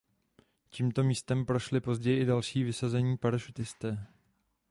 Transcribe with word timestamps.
Tímto 0.69 1.03
místem 1.03 1.45
prošli 1.45 1.81
později 1.81 2.21
i 2.21 2.25
další 2.25 2.63
vysazení 2.63 3.17
parašutisté. 3.17 4.07